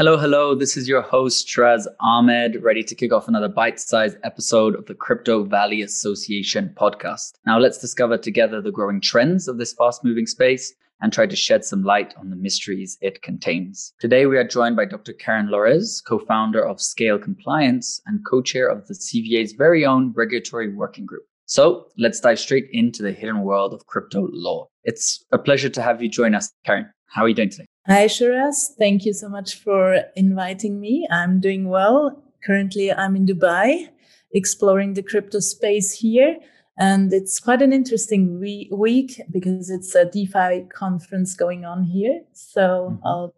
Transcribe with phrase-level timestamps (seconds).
[0.00, 0.54] Hello, hello.
[0.54, 4.86] This is your host, Shiraz Ahmed, ready to kick off another bite sized episode of
[4.86, 7.34] the Crypto Valley Association podcast.
[7.44, 10.72] Now, let's discover together the growing trends of this fast moving space
[11.02, 13.92] and try to shed some light on the mysteries it contains.
[14.00, 15.12] Today, we are joined by Dr.
[15.12, 20.14] Karen Lorez, co founder of Scale Compliance and co chair of the CVA's very own
[20.16, 21.24] regulatory working group.
[21.44, 24.66] So, let's dive straight into the hidden world of crypto law.
[24.82, 26.90] It's a pleasure to have you join us, Karen.
[27.04, 27.66] How are you doing today?
[27.86, 28.74] Hi, Shiraz.
[28.78, 31.08] Thank you so much for inviting me.
[31.10, 32.22] I'm doing well.
[32.44, 33.88] Currently, I'm in Dubai
[34.32, 36.36] exploring the crypto space here.
[36.78, 42.20] And it's quite an interesting week because it's a DeFi conference going on here.
[42.32, 43.06] So mm-hmm.
[43.06, 43.34] I'll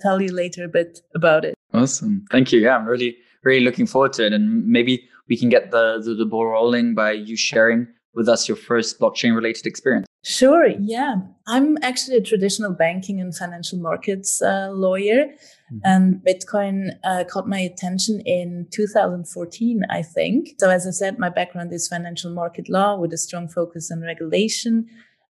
[0.00, 1.54] tell you later a bit about it.
[1.74, 2.24] Awesome.
[2.30, 2.60] Thank you.
[2.60, 4.32] Yeah, I'm really, really looking forward to it.
[4.32, 8.48] And maybe we can get the, the, the ball rolling by you sharing with us
[8.48, 10.06] your first blockchain related experience.
[10.24, 10.68] Sure.
[10.78, 11.16] Yeah.
[11.48, 15.26] I'm actually a traditional banking and financial markets uh, lawyer.
[15.26, 15.78] Mm-hmm.
[15.82, 20.50] And Bitcoin uh, caught my attention in 2014, I think.
[20.60, 24.00] So, as I said, my background is financial market law with a strong focus on
[24.02, 24.86] regulation.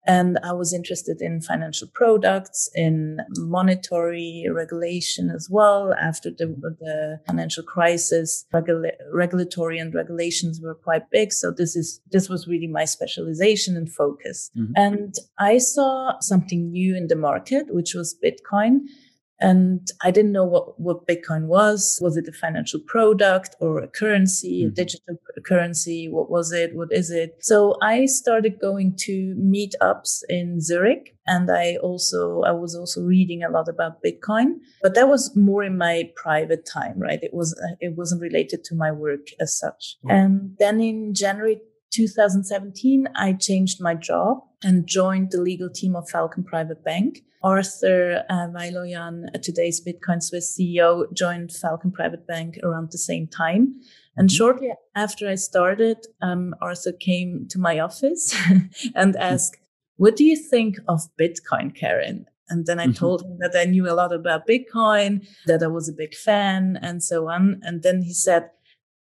[0.07, 5.93] And I was interested in financial products, in monetary regulation as well.
[5.93, 6.47] After the,
[6.81, 11.33] the financial crisis, regula- regulatory and regulations were quite big.
[11.33, 14.51] So this is, this was really my specialization and focus.
[14.57, 14.73] Mm-hmm.
[14.77, 18.81] And I saw something new in the market, which was Bitcoin.
[19.41, 21.99] And I didn't know what, what Bitcoin was.
[22.03, 24.69] Was it a financial product or a currency, mm-hmm.
[24.69, 26.09] a digital currency?
[26.09, 26.75] What was it?
[26.75, 27.39] What is it?
[27.41, 31.17] So I started going to meetups in Zurich.
[31.27, 35.63] And I also, I was also reading a lot about Bitcoin, but that was more
[35.63, 37.23] in my private time, right?
[37.23, 39.97] It was, it wasn't related to my work as such.
[40.05, 40.11] Mm-hmm.
[40.11, 41.61] And then in January
[41.91, 47.23] 2017, I changed my job and joined the legal team of Falcon Private Bank.
[47.43, 53.75] Arthur uh, Vayloyan, today's Bitcoin Suisse CEO, joined Falcon Private Bank around the same time.
[54.17, 54.37] And mm-hmm.
[54.37, 59.23] shortly after I started, um, Arthur came to my office and mm-hmm.
[59.23, 59.57] asked,
[59.97, 62.27] What do you think of Bitcoin, Karen?
[62.51, 62.93] And then I mm-hmm.
[62.93, 66.79] told him that I knew a lot about Bitcoin, that I was a big fan,
[66.83, 67.61] and so on.
[67.63, 68.51] And then he said,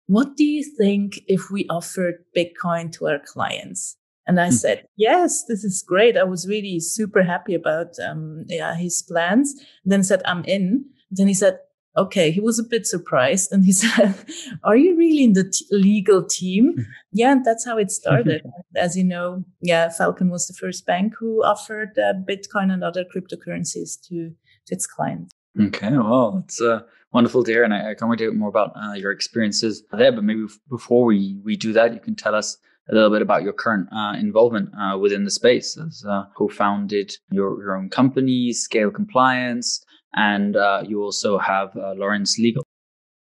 [0.08, 3.97] What do you think if we offered Bitcoin to our clients?
[4.25, 4.52] And I hmm.
[4.52, 6.18] said, yes, this is great.
[6.18, 9.53] I was really super happy about um, yeah, his plans.
[9.84, 10.86] And then said, I'm in.
[11.12, 11.59] Then he said,
[11.97, 12.31] okay.
[12.31, 13.52] He was a bit surprised.
[13.52, 14.16] And he said,
[14.63, 16.74] are you really in the t- legal team?
[16.74, 16.81] Hmm.
[17.12, 17.31] yeah.
[17.34, 18.44] And that's how it started.
[18.75, 23.03] As you know, yeah, Falcon was the first bank who offered uh, Bitcoin and other
[23.03, 24.34] cryptocurrencies to,
[24.68, 25.34] to its clients.
[25.59, 26.81] Okay, well, it's uh,
[27.12, 29.84] wonderful to hear, and I, I can't wait to hear more about uh, your experiences
[29.91, 30.12] there.
[30.12, 32.58] But maybe before we we do that, you can tell us
[32.90, 37.13] a little bit about your current uh, involvement uh, within the space as uh, co-founded
[37.31, 42.63] your, your own company, Scale Compliance, and uh, you also have Lorez Legal.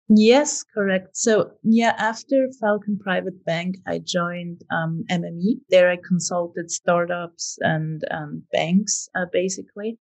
[0.10, 1.16] Yes, correct.
[1.16, 5.60] So yeah, after Falcon Private Bank, I joined um, MME.
[5.70, 9.98] There, I consulted startups and um, banks, uh, basically.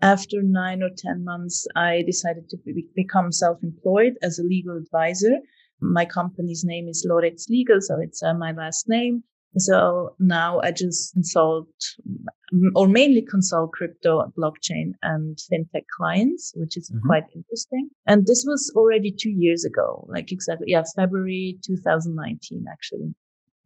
[0.00, 5.38] After nine or ten months, I decided to be- become self-employed as a legal advisor
[5.80, 9.22] my company's name is Lorez Legal, so it's uh, my last name.
[9.56, 11.68] So now I just consult
[12.74, 17.06] or mainly consult crypto, blockchain and fintech clients, which is mm-hmm.
[17.06, 17.88] quite interesting.
[18.06, 23.14] And this was already two years ago, like exactly, yeah, February 2019, actually.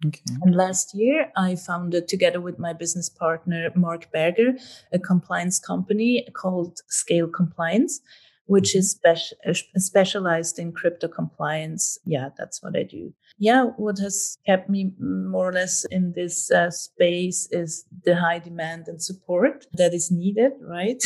[0.07, 0.23] Okay.
[0.43, 4.55] And last year, I founded together with my business partner, Mark Berger,
[4.93, 8.01] a compliance company called Scale Compliance
[8.47, 11.99] which is speci- uh, specialized in crypto compliance.
[12.05, 13.13] Yeah, that's what I do.
[13.39, 18.39] Yeah, what has kept me more or less in this uh, space is the high
[18.39, 21.03] demand and support that is needed, right?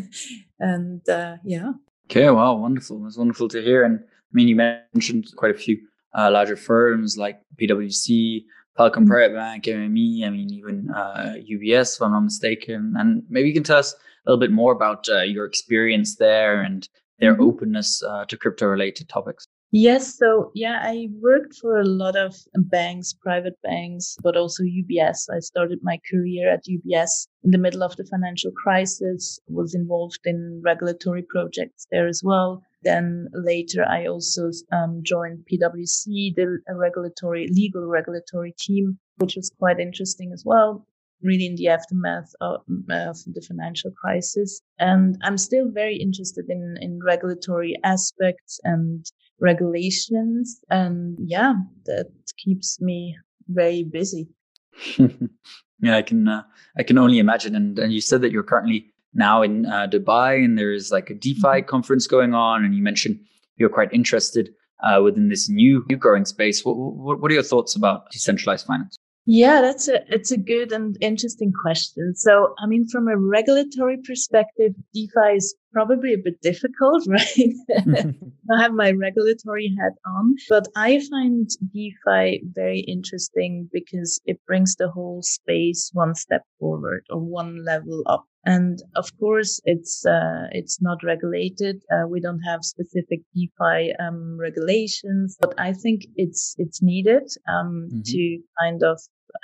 [0.60, 1.72] and uh, yeah.
[2.08, 3.04] Okay, wow, wonderful.
[3.06, 3.82] It's wonderful to hear.
[3.82, 5.78] And I mean, you mentioned quite a few
[6.14, 8.44] uh, larger firms like PwC,
[8.76, 9.10] Falcon mm-hmm.
[9.10, 12.94] Private Bank, MME, I mean, even UBS, uh, if I'm not mistaken.
[12.96, 16.60] And maybe you can tell us a little bit more about uh, your experience there
[16.60, 16.88] and
[17.18, 17.44] their mm-hmm.
[17.44, 19.48] openness uh, to crypto related topics.
[19.72, 20.16] Yes.
[20.16, 25.26] So, yeah, I worked for a lot of banks, private banks, but also UBS.
[25.34, 30.20] I started my career at UBS in the middle of the financial crisis, was involved
[30.24, 32.62] in regulatory projects there as well.
[32.86, 39.80] Then later, I also um, joined PwC, the regulatory, legal regulatory team, which was quite
[39.80, 40.86] interesting as well
[41.22, 42.60] really in the aftermath of,
[42.90, 44.60] of, the financial crisis.
[44.78, 49.04] And I'm still very interested in, in regulatory aspects and
[49.40, 50.60] regulations.
[50.70, 51.54] And yeah,
[51.86, 53.16] that keeps me
[53.48, 54.28] very busy.
[54.98, 56.42] yeah, I can, uh,
[56.78, 57.56] I can only imagine.
[57.56, 61.14] And, and you said that you're currently now in uh, Dubai, and there's like a
[61.14, 61.68] DeFi mm-hmm.
[61.68, 63.18] conference going on, and you mentioned
[63.56, 64.50] you're quite interested
[64.84, 66.64] uh, within this new, new growing space.
[66.64, 68.96] What, what, what are your thoughts about decentralized finance?
[69.28, 72.14] Yeah, that's a it's a good and interesting question.
[72.14, 77.54] So, I mean, from a regulatory perspective, DeFi is probably a bit difficult, right?
[78.52, 84.76] I have my regulatory hat on, but I find DeFi very interesting because it brings
[84.76, 88.26] the whole space one step forward or one level up.
[88.46, 91.82] And of course, it's uh, it's not regulated.
[91.90, 97.88] Uh, we don't have specific DeFi um, regulations, but I think it's it's needed um,
[97.90, 98.00] mm-hmm.
[98.04, 99.00] to kind of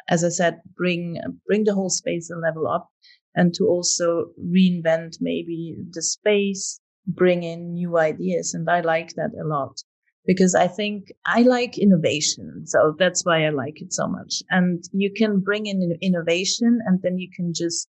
[0.09, 2.89] as I said, bring bring the whole space a level up,
[3.35, 9.33] and to also reinvent maybe the space, bring in new ideas, and I like that
[9.41, 9.83] a lot
[10.25, 14.43] because I think I like innovation, so that's why I like it so much.
[14.51, 17.89] And you can bring in innovation, and then you can just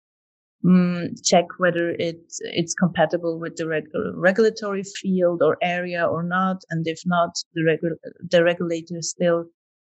[0.64, 6.62] Mm, check whether it it's compatible with the reg- regulatory field or area or not,
[6.70, 9.44] and if not, the regu- the regulator still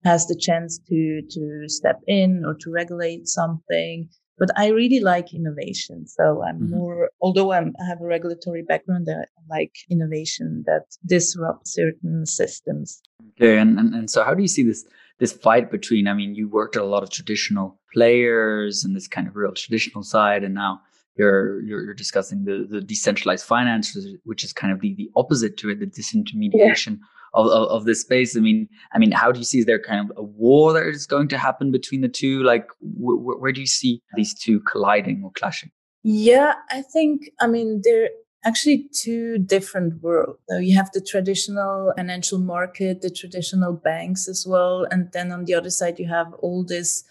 [0.04, 4.08] has the chance to to step in or to regulate something
[4.38, 6.70] but i really like innovation so i'm mm-hmm.
[6.70, 13.02] more although I'm, i have a regulatory background i like innovation that disrupts certain systems
[13.32, 14.84] okay and, and and so how do you see this
[15.20, 19.06] this fight between i mean you worked at a lot of traditional players and this
[19.06, 20.80] kind of real traditional side and now
[21.16, 25.56] you're you're, you're discussing the the decentralized finance which is kind of the the opposite
[25.56, 28.36] to it the disintermediation yeah of, of, of, this space.
[28.36, 30.86] I mean, I mean, how do you see is there kind of a war that
[30.86, 32.42] is going to happen between the two?
[32.42, 35.70] Like, wh- wh- where do you see these two colliding or clashing?
[36.02, 38.08] Yeah, I think, I mean, they're
[38.44, 40.38] actually two different worlds.
[40.48, 44.86] So you have the traditional financial market, the traditional banks as well.
[44.90, 47.04] And then on the other side, you have all these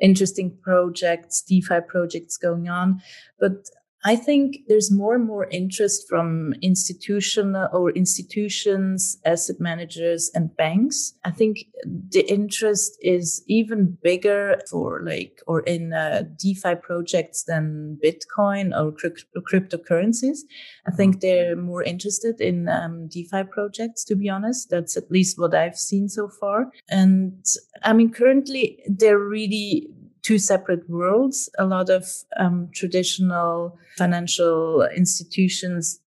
[0.00, 3.00] interesting projects, DeFi projects going on.
[3.40, 3.68] But
[4.06, 11.14] I think there's more and more interest from institutional or institutions, asset managers and banks.
[11.24, 11.64] I think
[12.10, 18.92] the interest is even bigger for like, or in uh, DeFi projects than Bitcoin or
[18.92, 20.38] cryptocurrencies.
[20.86, 21.26] I think mm-hmm.
[21.26, 24.70] they're more interested in um, DeFi projects, to be honest.
[24.70, 26.70] That's at least what I've seen so far.
[26.88, 27.44] And
[27.82, 29.88] I mean, currently they're really
[30.26, 31.48] two separate worlds.
[31.56, 32.04] A lot of
[32.36, 36.00] um, traditional financial institutions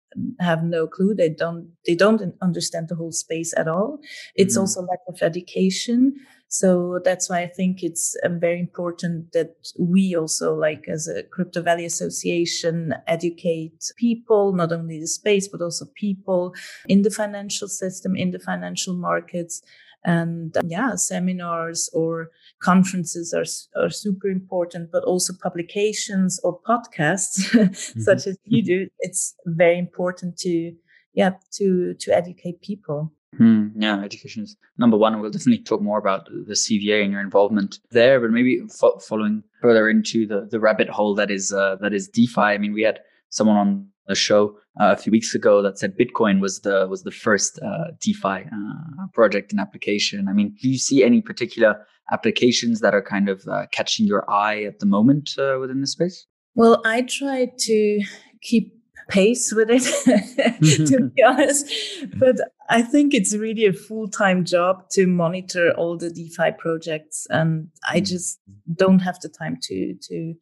[0.40, 1.14] have no clue.
[1.14, 3.98] They don't, they don't understand the whole space at all.
[4.34, 4.62] It's mm-hmm.
[4.62, 6.14] also lack of education.
[6.48, 11.24] So that's why I think it's um, very important that we also, like as a
[11.24, 16.54] Crypto Valley Association, educate people, not only the space, but also people
[16.88, 19.60] in the financial system, in the financial markets,
[20.06, 22.31] and um, yeah seminars or
[22.62, 28.00] conferences are, are super important but also publications or podcasts mm-hmm.
[28.00, 30.73] such as you do it's very important to
[31.12, 35.20] yeah to to educate people Hmm, yeah, education is number one.
[35.20, 39.43] We'll definitely talk more about the CVA and your involvement there, but maybe fo- following
[39.61, 42.41] further into the, the rabbit hole that is uh, that is DeFi.
[42.41, 45.97] I mean, we had someone on the show uh, a few weeks ago that said
[45.97, 50.29] Bitcoin was the was the first uh, DeFi uh, project and application.
[50.29, 54.29] I mean, do you see any particular applications that are kind of uh, catching your
[54.31, 56.26] eye at the moment uh, within the space?
[56.55, 58.03] Well, I try to
[58.43, 58.72] keep
[59.08, 59.82] pace with it,
[60.89, 61.70] to be honest.
[62.17, 62.36] But
[62.69, 67.69] I think it's really a full time job to monitor all the DeFi projects, and
[67.89, 68.06] I mm.
[68.06, 68.41] just
[68.75, 70.34] don't have the time to to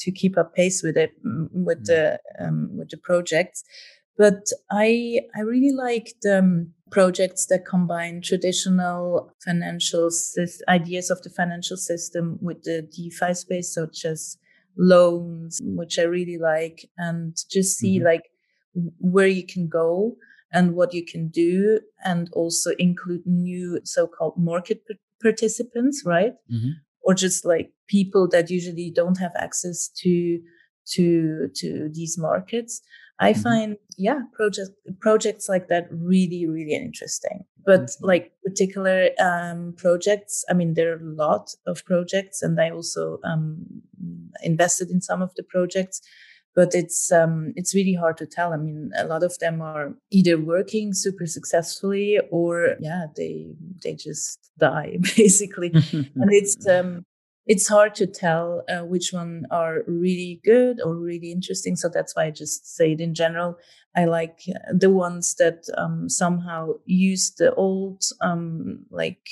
[0.00, 2.48] to keep up pace with it mm, with the mm.
[2.48, 3.62] um, with the projects.
[4.16, 10.10] But I I really like the um, projects that combine traditional financial
[10.68, 14.36] ideas of the financial system with the DeFi space, such as
[14.76, 18.06] loans, which I really like, and just see mm-hmm.
[18.06, 18.24] like
[18.98, 20.16] where you can go
[20.52, 24.82] and what you can do, and also include new so-called market
[25.22, 26.32] participants, right?
[26.52, 26.70] Mm-hmm
[27.10, 30.40] or just like people that usually don't have access to
[30.86, 32.82] to to these markets
[33.18, 33.42] i mm-hmm.
[33.42, 38.06] find yeah project projects like that really really interesting but mm-hmm.
[38.06, 43.18] like particular um, projects i mean there are a lot of projects and i also
[43.24, 43.66] um,
[44.44, 46.00] invested in some of the projects
[46.54, 48.52] but it's um, it's really hard to tell.
[48.52, 53.94] I mean, a lot of them are either working super successfully or yeah, they they
[53.94, 57.04] just die basically, and it's um,
[57.46, 61.76] it's hard to tell uh, which one are really good or really interesting.
[61.76, 63.56] So that's why I just say it in general.
[63.96, 64.40] I like
[64.72, 69.26] the ones that um, somehow use the old um, like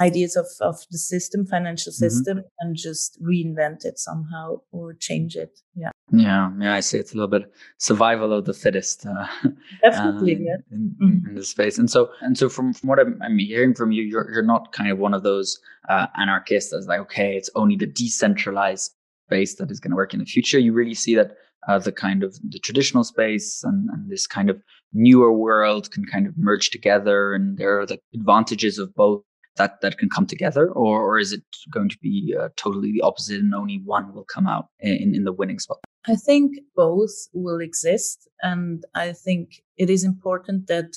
[0.00, 2.04] ideas of, of the system, financial mm-hmm.
[2.04, 2.46] system, mm-hmm.
[2.60, 5.60] and just reinvent it somehow or change it.
[5.74, 5.90] Yeah.
[6.12, 6.50] Yeah.
[6.58, 6.74] Yeah.
[6.74, 9.06] I see it's a little bit survival of the fittest.
[9.06, 9.26] Uh,
[9.82, 10.36] Definitely.
[10.36, 10.56] Uh, yeah.
[10.72, 11.28] In, mm-hmm.
[11.28, 11.78] in, the space.
[11.78, 14.72] And so, and so from, from what I'm, I'm hearing from you, you're, you're not
[14.72, 18.92] kind of one of those uh, anarchists that's like, okay, it's only the decentralized
[19.26, 20.58] space that is going to work in the future.
[20.58, 21.36] You really see that
[21.68, 24.62] uh, the kind of the traditional space and, and, this kind of
[24.94, 29.22] newer world can kind of merge together and there are the advantages of both
[29.56, 33.02] that that can come together or, or is it going to be uh, totally the
[33.02, 37.28] opposite and only one will come out in, in the winning spot i think both
[37.32, 40.96] will exist and i think it is important that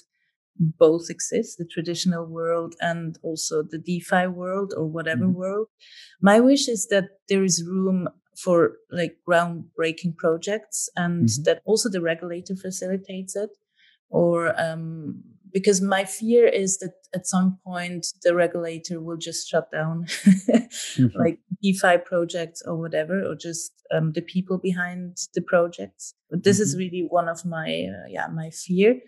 [0.56, 5.40] both exist the traditional world and also the defi world or whatever mm-hmm.
[5.40, 5.68] world
[6.22, 8.08] my wish is that there is room
[8.38, 11.44] for like groundbreaking projects and mm-hmm.
[11.44, 13.50] that also the regulator facilitates it
[14.10, 19.72] or um, because my fear is that at some point the regulator will just shut
[19.72, 21.18] down mm-hmm.
[21.18, 26.14] like DeFi projects or whatever, or just um, the people behind the projects.
[26.30, 26.64] But this mm-hmm.
[26.64, 29.00] is really one of my uh, yeah my fear.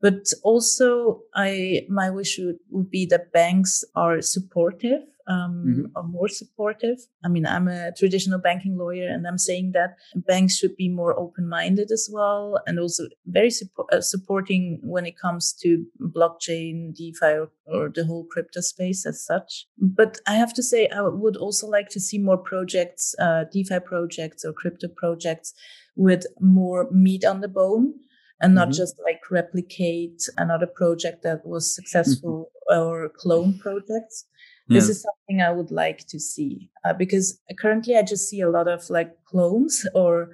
[0.00, 5.82] But also, I my wish would, would be that banks are supportive um, mm-hmm.
[5.96, 6.98] are more supportive.
[7.24, 11.18] I mean, I'm a traditional banking lawyer, and I'm saying that banks should be more
[11.18, 17.26] open-minded as well, and also very support, uh, supporting when it comes to blockchain, DeFi,
[17.26, 19.66] or, or, the whole crypto space as such.
[19.78, 23.80] But I have to say, I would also like to see more projects, uh, DeFi
[23.80, 25.52] projects or crypto projects,
[25.94, 27.92] with more meat on the bone
[28.40, 28.76] and not mm-hmm.
[28.76, 32.80] just like replicate another project that was successful mm-hmm.
[32.80, 34.24] or clone projects
[34.68, 34.90] this yeah.
[34.90, 38.68] is something i would like to see uh, because currently i just see a lot
[38.68, 40.30] of like clones or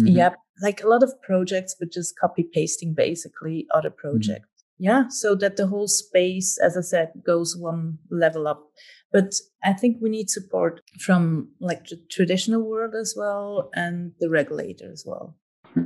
[0.00, 0.08] mm-hmm.
[0.08, 4.08] yeah like a lot of projects but just copy pasting basically other mm-hmm.
[4.08, 4.84] projects mm-hmm.
[4.84, 8.62] yeah so that the whole space as i said goes one level up
[9.12, 9.34] but
[9.64, 14.90] i think we need support from like the traditional world as well and the regulator
[14.92, 15.36] as well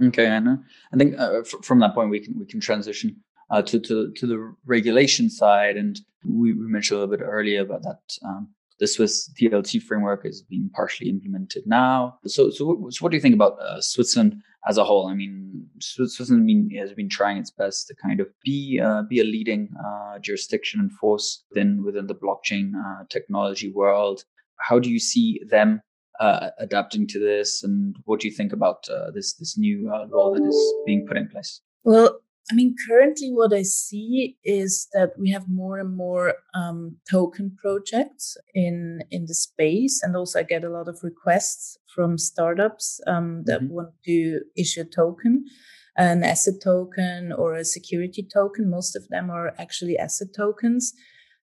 [0.02, 0.58] okay anna
[0.92, 3.16] i think uh, f- from that point we can we can transition
[3.54, 5.76] uh, to, to to the regulation side.
[5.76, 8.00] And we, we mentioned a little bit earlier about that.
[8.24, 8.48] Um,
[8.80, 12.18] the Swiss DLT framework is being partially implemented now.
[12.26, 14.34] So, so, so what do you think about uh, Switzerland
[14.66, 15.06] as a whole?
[15.06, 19.24] I mean, Switzerland has been trying its best to kind of be uh, be a
[19.24, 24.24] leading uh, jurisdiction and force within within the blockchain uh, technology world.
[24.58, 25.80] How do you see them
[26.18, 30.34] uh, adapting to this, and what do you think about uh, this this new law
[30.34, 31.60] that is being put in place?
[31.84, 32.18] Well,
[32.50, 37.56] I mean, currently what I see is that we have more and more um, token
[37.58, 43.00] projects in in the space, and also I get a lot of requests from startups
[43.06, 43.74] um, that mm-hmm.
[43.74, 45.44] want to issue a token,
[45.96, 48.68] an asset token or a security token.
[48.68, 50.92] Most of them are actually asset tokens.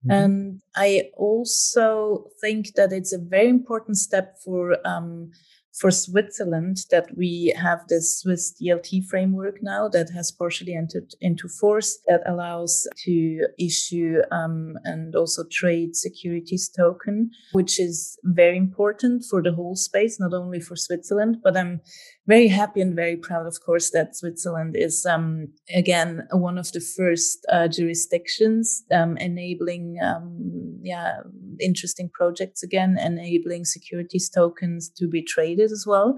[0.05, 0.11] Mm-hmm.
[0.11, 5.31] And I also think that it's a very important step for um,
[5.79, 11.47] for Switzerland that we have this Swiss DLT framework now that has partially entered into
[11.47, 19.23] force that allows to issue um, and also trade securities token, which is very important
[19.29, 21.79] for the whole space, not only for Switzerland, but I'm
[22.27, 26.81] very happy and very proud, of course, that Switzerland is um, again one of the
[26.81, 31.21] first uh, jurisdictions um, enabling, um, yeah,
[31.59, 36.15] interesting projects again, enabling securities tokens to be traded as well.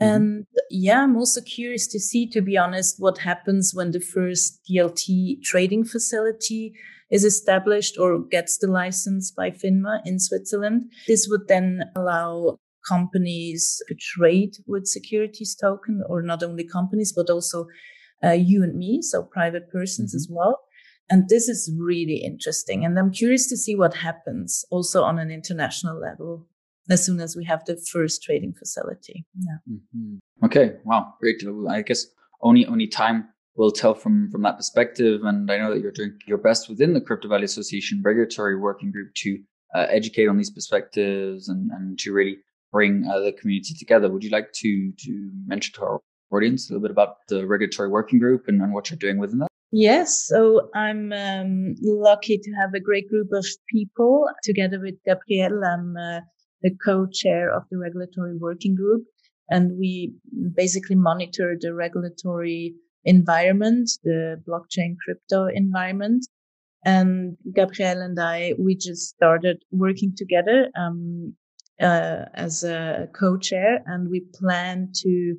[0.00, 0.14] Mm-hmm.
[0.14, 4.60] And yeah, I'm also curious to see, to be honest, what happens when the first
[4.68, 6.74] DLT trading facility
[7.10, 10.90] is established or gets the license by FINMA in Switzerland.
[11.06, 17.30] This would then allow companies to trade with securities token, or not only companies, but
[17.30, 17.66] also
[18.22, 20.16] uh, you and me, so private persons mm-hmm.
[20.16, 20.60] as well.
[21.10, 22.84] And this is really interesting.
[22.84, 26.46] And I'm curious to see what happens also on an international level
[26.90, 29.24] as soon as we have the first trading facility.
[29.38, 29.56] Yeah.
[29.70, 30.46] Mm-hmm.
[30.46, 30.76] Okay.
[30.84, 31.14] Wow.
[31.20, 31.42] Great.
[31.68, 32.06] I guess
[32.42, 35.22] only only time will tell from from that perspective.
[35.24, 38.90] And I know that you're doing your best within the Crypto Valley Association regulatory working
[38.90, 39.38] group to
[39.74, 42.38] uh, educate on these perspectives and and to really
[42.72, 44.10] bring uh, the community together.
[44.10, 46.00] Would you like to to mention to our
[46.30, 49.38] audience a little bit about the regulatory working group and, and what you're doing within
[49.38, 49.48] that?
[49.76, 55.64] Yes, so I'm um, lucky to have a great group of people together with Gabrielle.
[55.64, 56.20] I'm uh,
[56.64, 59.04] the co-chair of the regulatory working group,
[59.50, 60.14] and we
[60.56, 66.26] basically monitor the regulatory environment, the blockchain crypto environment.
[66.84, 70.68] And Gabrielle and I, we just started working together.
[70.76, 71.34] Um,
[71.80, 75.34] uh, as a co-chair, and we plan to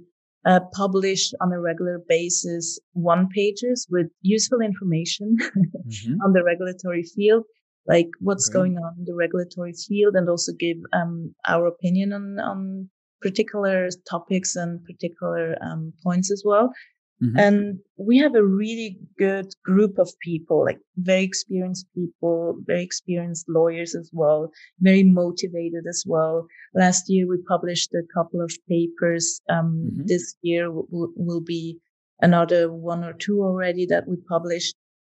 [0.45, 6.21] uh, publish on a regular basis one pages with useful information mm-hmm.
[6.21, 7.43] on the regulatory field
[7.87, 8.57] like what's okay.
[8.57, 12.89] going on in the regulatory field and also give um, our opinion on, on
[13.21, 16.71] particular topics and particular um, points as well.
[17.23, 17.39] Mm-hmm.
[17.39, 23.45] And we have a really good group of people, like very experienced people, very experienced
[23.47, 26.45] lawyers as well, very motivated as well.
[26.73, 29.39] Last year we published a couple of papers.
[29.49, 30.01] Um, mm-hmm.
[30.07, 31.79] This year will, will be
[32.19, 34.75] another one or two already that we published.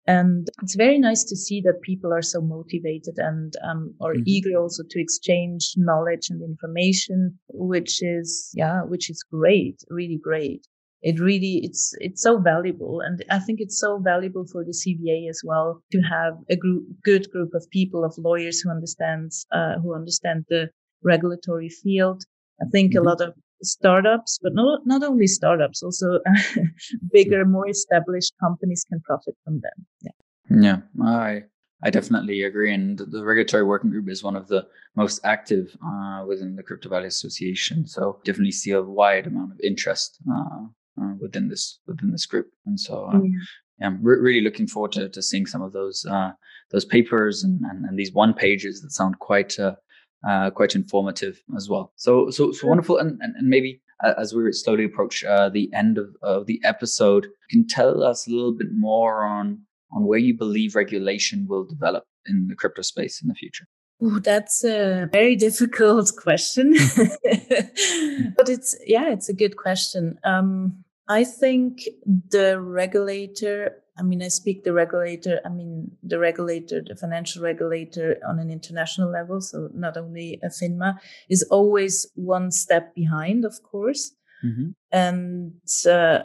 [0.07, 4.23] And it's very nice to see that people are so motivated and um, are mm-hmm.
[4.25, 10.65] eager also to exchange knowledge and information, which is, yeah, which is great, really great.
[11.01, 13.01] It really, it's, it's so valuable.
[13.01, 16.85] And I think it's so valuable for the CVA as well to have a group,
[17.03, 20.69] good group of people, of lawyers who understands, uh, who understand the
[21.03, 22.23] regulatory field.
[22.61, 23.05] I think mm-hmm.
[23.05, 23.33] a lot of
[23.63, 26.19] startups, but not, not only startups, also
[27.11, 29.85] bigger, more established companies can profit from them.
[30.01, 30.11] Yeah.
[30.49, 31.05] Yeah.
[31.05, 31.43] I,
[31.83, 32.73] I definitely agree.
[32.73, 36.89] And the regulatory working group is one of the most active uh, within the Crypto
[36.89, 37.85] Valley Association.
[37.85, 40.65] So definitely see a wide amount of interest uh,
[41.01, 42.47] uh, within this within this group.
[42.65, 43.87] And so uh, yeah.
[43.87, 46.31] I'm re- really looking forward to, to seeing some of those uh,
[46.71, 49.55] those papers and, and, and, these one pages that sound quite
[50.27, 51.91] uh, quite informative as well.
[51.96, 52.98] So so so wonderful.
[52.98, 56.62] And and, and maybe uh, as we slowly approach uh, the end of, of the
[56.63, 61.63] episode, can tell us a little bit more on on where you believe regulation will
[61.63, 63.65] develop in the crypto space in the future.
[64.03, 66.74] Ooh, that's a very difficult question,
[68.36, 70.19] but it's yeah, it's a good question.
[70.24, 76.84] Um, I think the regulator I mean, I speak the regulator, I mean, the regulator,
[76.88, 79.42] the financial regulator on an international level.
[79.42, 81.00] So not only a FINMA
[81.30, 84.12] is always one step behind, of course.
[84.46, 84.70] Mm-hmm.
[84.92, 85.54] And,
[85.89, 86.20] uh,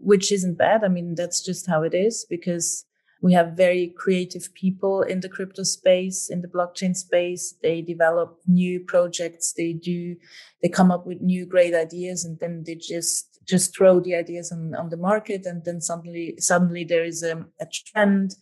[0.00, 0.84] which isn't bad.
[0.84, 2.86] I mean, that's just how it is because
[3.20, 7.54] we have very creative people in the crypto space, in the blockchain space.
[7.62, 9.52] They develop new projects.
[9.52, 10.16] They do,
[10.62, 14.52] they come up with new great ideas and then they just just throw the ideas
[14.52, 18.36] on, on the market and then suddenly suddenly there is a, a trend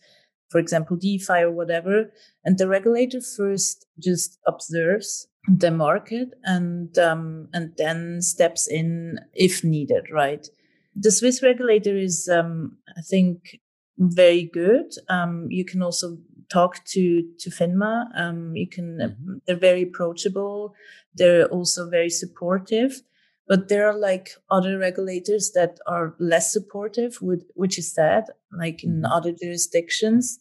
[0.49, 2.11] for example defi or whatever
[2.43, 9.63] and the regulator first just observes the market and um, and then steps in if
[9.63, 10.47] needed right?
[10.95, 13.59] The swiss regulator is um, i think
[13.97, 14.93] very good.
[15.09, 16.17] Um, you can also
[16.49, 18.05] talk to to finma.
[18.15, 19.37] Um, you can mm-hmm.
[19.45, 20.73] they're very approachable.
[21.15, 23.01] They're also very supportive
[23.47, 28.83] but there are like other regulators that are less supportive with which is sad like
[28.83, 29.11] in mm-hmm.
[29.11, 30.39] other jurisdictions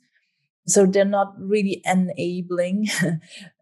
[0.69, 3.21] so they're not really enabling um,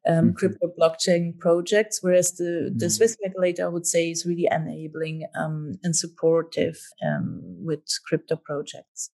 [0.09, 0.31] mm-hmm.
[0.33, 2.79] crypto blockchain projects whereas the, mm-hmm.
[2.79, 8.37] the swiss regulator i would say is really enabling um, and supportive um, with crypto
[8.37, 9.11] projects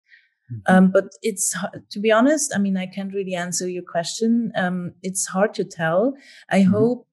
[0.52, 0.76] mm-hmm.
[0.76, 1.56] um, but it's
[1.90, 5.64] to be honest i mean i can't really answer your question um, it's hard to
[5.64, 6.14] tell
[6.50, 6.72] i mm-hmm.
[6.72, 7.09] hope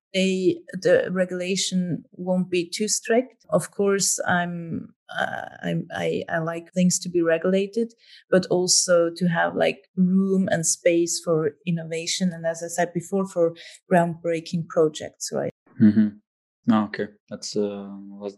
[0.73, 3.45] the regulation won't be too strict.
[3.51, 7.95] Of course, I'm uh, I, I, I like things to be regulated,
[8.31, 12.33] but also to have like room and space for innovation.
[12.33, 13.55] And as I said before, for
[13.93, 15.53] groundbreaking projects, right?
[15.81, 16.09] Mm-hmm.
[16.73, 17.89] Okay, that's uh,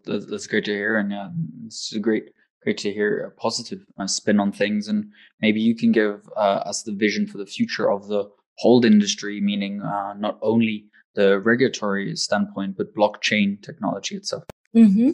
[0.04, 1.28] that's, that's great to hear, and yeah,
[1.64, 2.30] it's great
[2.62, 5.06] great to hear a positive uh, spin on things, and
[5.40, 9.40] maybe you can give uh, us the vision for the future of the whole industry,
[9.40, 10.84] meaning uh, not only
[11.18, 14.44] the regulatory standpoint, but blockchain technology itself?
[14.74, 15.10] Mm-hmm.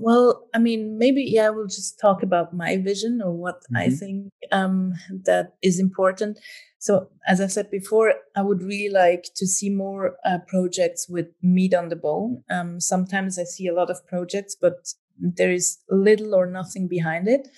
[0.00, 3.76] Well, I mean, maybe yeah, we'll just talk about my vision or what mm-hmm.
[3.76, 4.94] I think um,
[5.26, 6.38] that is important.
[6.78, 11.26] So, as I said before, I would really like to see more uh, projects with
[11.42, 12.42] meat on the bone.
[12.50, 17.28] Um, sometimes I see a lot of projects, but there is little or nothing behind
[17.28, 17.48] it.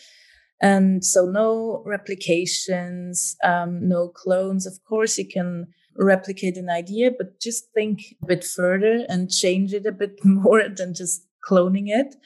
[0.60, 4.66] And so, no replications, um, no clones.
[4.66, 9.72] Of course, you can replicate an idea, but just think a bit further and change
[9.72, 12.16] it a bit more than just cloning it.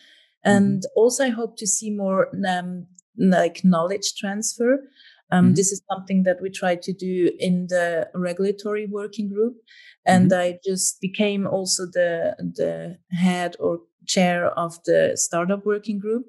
[0.44, 1.00] And mm-hmm.
[1.00, 4.84] also, I hope to see more um, like knowledge transfer.
[5.30, 5.54] Um, mm-hmm.
[5.54, 9.56] This is something that we try to do in the regulatory working group,
[10.06, 10.40] and mm-hmm.
[10.40, 16.26] I just became also the the head or chair of the startup working group.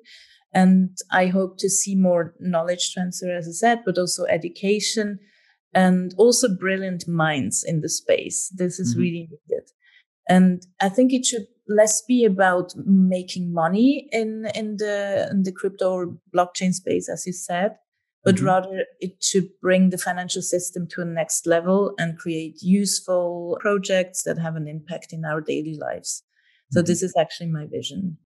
[0.54, 5.19] And I hope to see more knowledge transfer, as I said, but also education
[5.74, 8.52] and also brilliant minds in the space.
[8.56, 9.02] This is mm-hmm.
[9.02, 9.70] really needed.
[10.28, 15.52] And I think it should less be about making money in, in the in the
[15.52, 17.78] crypto or blockchain space, as you said,
[18.24, 18.46] but mm-hmm.
[18.46, 24.24] rather it should bring the financial system to a next level and create useful projects
[24.24, 26.24] that have an impact in our daily lives.
[26.72, 26.88] So mm-hmm.
[26.88, 28.18] this is actually my vision.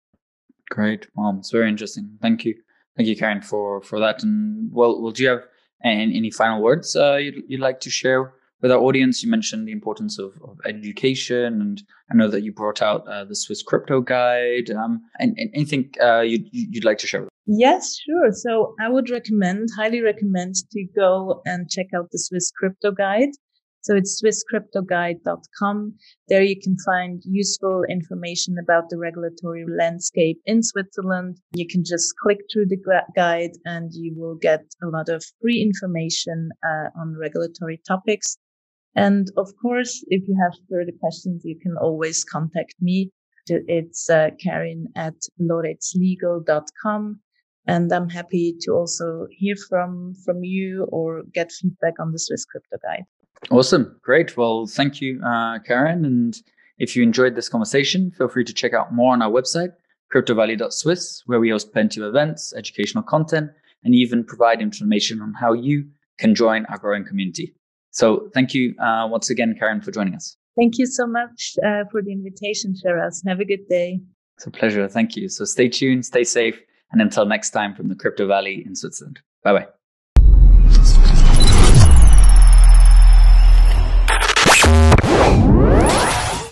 [0.69, 1.07] Great.
[1.15, 2.17] Well, it's very interesting.
[2.21, 2.55] Thank you.
[2.97, 4.23] Thank you, Karen, for for that.
[4.23, 5.43] And well, well, do you have
[5.83, 9.67] And any final words uh, you'd, you'd like to share with our audience, you mentioned
[9.67, 13.61] the importance of, of education, and I know that you brought out uh, the Swiss
[13.61, 14.71] Crypto Guide.
[14.71, 17.27] Um, and, and, anything uh, you'd, you'd like to share?
[17.45, 18.31] Yes, sure.
[18.31, 23.31] So I would recommend, highly recommend, to go and check out the Swiss Crypto Guide.
[23.83, 25.93] So it's swisscryptoguide.com.
[26.29, 31.41] There you can find useful information about the regulatory landscape in Switzerland.
[31.53, 32.77] You can just click through the
[33.13, 38.37] guide and you will get a lot of free information uh, on regulatory topics.
[38.95, 43.11] And of course, if you have further questions, you can always contact me.
[43.47, 47.19] It's uh, Karin at loretzlegal.com.
[47.67, 52.45] And I'm happy to also hear from, from you or get feedback on the Swiss
[52.45, 53.05] Crypto Guide.
[53.51, 53.99] Awesome.
[54.01, 54.37] Great.
[54.37, 56.05] Well, thank you, uh, Karin.
[56.05, 56.35] And
[56.77, 59.73] if you enjoyed this conversation, feel free to check out more on our website,
[60.13, 63.51] cryptovalley.swiss, where we host plenty of events, educational content,
[63.83, 65.85] and even provide information on how you
[66.17, 67.53] can join our growing community.
[67.91, 70.35] So thank you uh, once again, Karen, for joining us.
[70.55, 73.23] Thank you so much uh, for the invitation, Shiraz.
[73.27, 73.99] Have a good day.
[74.37, 74.87] It's a pleasure.
[74.87, 75.29] Thank you.
[75.29, 76.59] So stay tuned, stay safe,
[76.91, 79.19] and until next time from the Crypto Valley in Switzerland.
[79.43, 79.82] Bye bye.